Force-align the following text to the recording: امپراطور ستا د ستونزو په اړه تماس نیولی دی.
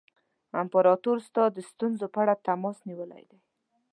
امپراطور 0.61 1.17
ستا 1.27 1.43
د 1.51 1.57
ستونزو 1.71 2.05
په 2.13 2.19
اړه 2.23 2.41
تماس 2.47 2.77
نیولی 2.89 3.23
دی. 3.29 3.39